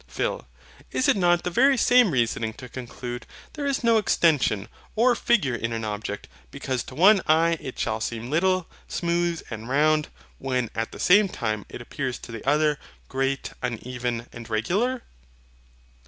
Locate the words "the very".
1.43-1.77